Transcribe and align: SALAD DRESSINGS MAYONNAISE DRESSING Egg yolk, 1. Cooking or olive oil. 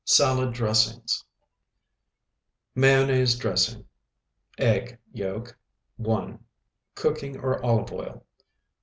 SALAD 0.03 0.53
DRESSINGS 0.53 1.25
MAYONNAISE 2.73 3.35
DRESSING 3.37 3.85
Egg 4.57 4.97
yolk, 5.11 5.55
1. 5.97 6.39
Cooking 6.95 7.37
or 7.39 7.63
olive 7.63 7.91
oil. 7.93 8.25